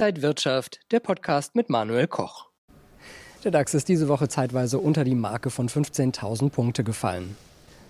[0.00, 2.46] Inside Wirtschaft, der Podcast mit Manuel Koch.
[3.44, 7.36] Der DAX ist diese Woche zeitweise unter die Marke von 15.000 Punkte gefallen.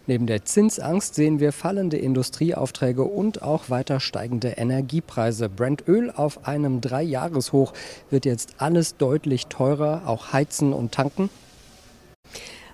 [0.09, 5.49] Neben der Zinsangst sehen wir fallende Industrieaufträge und auch weiter steigende Energiepreise.
[5.49, 7.75] Brandöl auf einem Dreijahreshoch
[8.11, 11.31] wird jetzt alles deutlich teurer, auch heizen und tanken.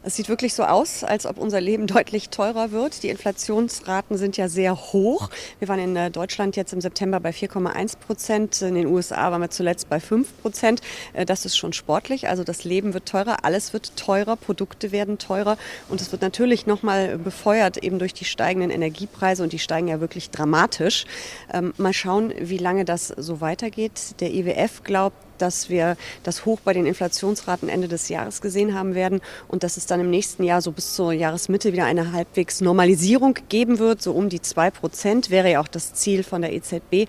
[0.06, 3.02] Es sieht wirklich so aus, als ob unser Leben deutlich teurer wird.
[3.02, 5.30] Die Inflationsraten sind ja sehr hoch.
[5.58, 8.62] Wir waren in äh, Deutschland jetzt im September bei 4,1 Prozent.
[8.62, 10.80] In den USA waren wir zuletzt bei 5 Prozent.
[11.12, 12.28] Äh, das ist schon sportlich.
[12.28, 15.58] Also das Leben wird teurer, alles wird teurer, Produkte werden teurer.
[15.88, 19.42] Und es wird natürlich nochmal befeuert eben durch die steigenden Energiepreise.
[19.42, 21.04] Und die steigen ja wirklich dramatisch.
[21.52, 24.20] Ähm, mal schauen, wie lange das so weitergeht.
[24.20, 28.94] Der IWF glaubt, dass wir das Hoch bei den Inflationsraten Ende des Jahres gesehen haben
[28.94, 32.60] werden und dass es dann im nächsten Jahr so bis zur Jahresmitte wieder eine halbwegs
[32.60, 36.52] Normalisierung geben wird, so um die 2 Prozent wäre ja auch das Ziel von der
[36.52, 37.08] EZB.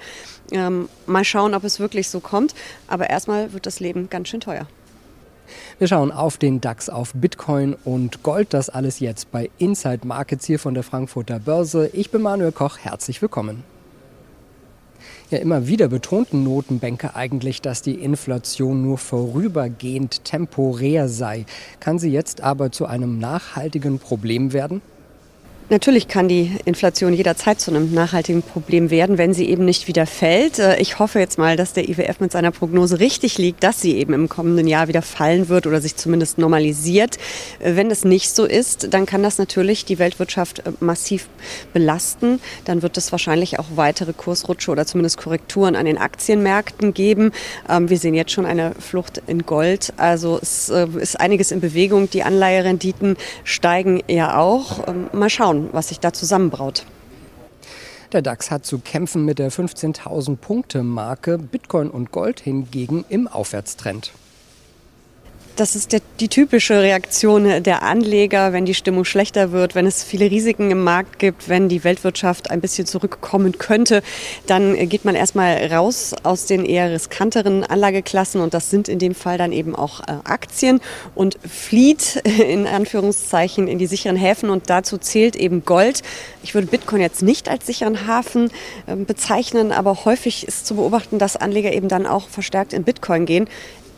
[0.52, 2.54] Ähm, mal schauen, ob es wirklich so kommt,
[2.88, 4.68] aber erstmal wird das Leben ganz schön teuer.
[5.80, 8.54] Wir schauen auf den DAX, auf Bitcoin und Gold.
[8.54, 11.90] Das alles jetzt bei Inside Markets hier von der Frankfurter Börse.
[11.94, 12.80] Ich bin Manuel Koch.
[12.80, 13.64] Herzlich willkommen.
[15.30, 21.46] Ja, immer wieder betonten Notenbanker eigentlich, dass die Inflation nur vorübergehend temporär sei.
[21.82, 24.82] Kann sie jetzt aber zu einem nachhaltigen Problem werden?
[25.70, 30.06] Natürlich kann die Inflation jederzeit zu einem nachhaltigen Problem werden, wenn sie eben nicht wieder
[30.06, 30.60] fällt.
[30.60, 33.98] Äh, ich hoffe jetzt mal, dass der IWF mit seiner Prognose richtig liegt, dass sie
[33.98, 37.18] eben im kommenden Jahr wieder fallen wird oder sich zumindest normalisiert.
[37.60, 41.28] Äh, wenn das nicht so ist, dann kann das natürlich die Weltwirtschaft äh, massiv
[41.74, 42.40] belasten.
[42.64, 47.34] Dann wird es wahrscheinlich auch weitere Kursrutsche oder zumindest Korrekturen an den Aktienmärkten geben.
[47.68, 49.92] Ähm, wir sehen jetzt schon eine Flucht in Gold.
[49.98, 52.10] Also es ist einiges in Bewegung.
[52.10, 54.88] Die Anleiherenditen steigen ja auch.
[54.88, 56.86] Ähm, mal schauen schauen, was sich da zusammenbraut.
[58.14, 63.28] Der DAX hat zu kämpfen mit der 15.000 Punkte Marke, Bitcoin und Gold hingegen im
[63.28, 64.14] Aufwärtstrend.
[65.58, 70.04] Das ist der, die typische Reaktion der Anleger, wenn die Stimmung schlechter wird, wenn es
[70.04, 74.04] viele Risiken im Markt gibt, wenn die Weltwirtschaft ein bisschen zurückkommen könnte,
[74.46, 79.16] dann geht man erstmal raus aus den eher riskanteren Anlageklassen und das sind in dem
[79.16, 80.80] Fall dann eben auch äh, Aktien
[81.16, 82.18] und flieht
[82.48, 86.04] in Anführungszeichen in die sicheren Häfen und dazu zählt eben Gold.
[86.44, 88.52] Ich würde Bitcoin jetzt nicht als sicheren Hafen
[88.88, 93.26] ähm, bezeichnen, aber häufig ist zu beobachten, dass Anleger eben dann auch verstärkt in Bitcoin
[93.26, 93.50] gehen.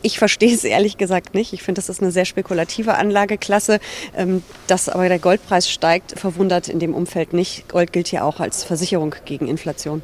[0.01, 1.51] Ich verstehe es ehrlich gesagt nicht.
[1.51, 3.79] Ich finde, das ist eine sehr spekulative Anlageklasse.
[4.15, 7.67] Ähm, dass aber der Goldpreis steigt, verwundert in dem Umfeld nicht.
[7.67, 10.01] Gold gilt ja auch als Versicherung gegen Inflation.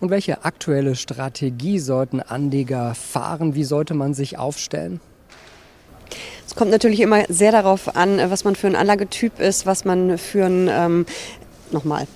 [0.00, 3.54] Und welche aktuelle Strategie sollten Anleger fahren?
[3.54, 5.00] Wie sollte man sich aufstellen?
[6.46, 10.18] Es kommt natürlich immer sehr darauf an, was man für ein Anlagetyp ist, was man
[10.18, 11.06] für ein, ähm,
[11.70, 12.06] nochmal,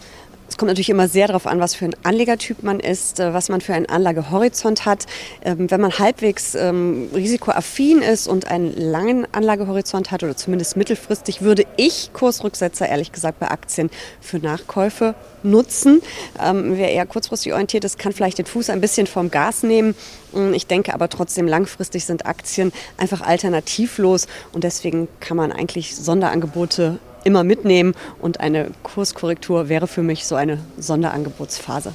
[0.57, 3.51] es kommt natürlich immer sehr darauf an, was für ein Anlegertyp man ist, äh, was
[3.51, 5.05] man für einen Anlagehorizont hat.
[5.45, 11.43] Ähm, wenn man halbwegs ähm, risikoaffin ist und einen langen Anlagehorizont hat oder zumindest mittelfristig,
[11.43, 13.91] würde ich Kursrücksetzer ehrlich gesagt bei Aktien
[14.23, 16.01] für Nachkäufe nutzen.
[16.43, 19.95] Ähm, wer eher kurzfristig orientiert ist, kann vielleicht den Fuß ein bisschen vom Gas nehmen.
[20.33, 25.95] Mm, ich denke aber trotzdem, langfristig sind Aktien einfach alternativlos und deswegen kann man eigentlich
[25.95, 31.93] Sonderangebote immer mitnehmen und eine Kurskorrektur wäre für mich so eine Sonderangebotsphase.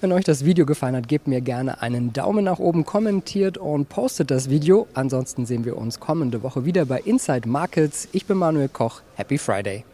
[0.00, 3.88] Wenn euch das Video gefallen hat, gebt mir gerne einen Daumen nach oben, kommentiert und
[3.88, 4.86] postet das Video.
[4.94, 8.08] Ansonsten sehen wir uns kommende Woche wieder bei Inside Markets.
[8.12, 9.02] Ich bin Manuel Koch.
[9.16, 9.84] Happy Friday.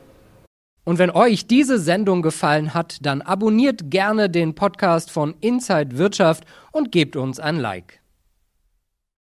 [0.85, 6.45] Und wenn euch diese Sendung gefallen hat, dann abonniert gerne den Podcast von Inside Wirtschaft
[6.71, 8.04] und gebt uns ein Like.